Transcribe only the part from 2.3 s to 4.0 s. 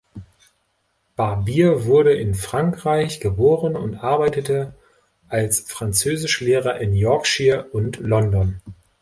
Frankreich geboren und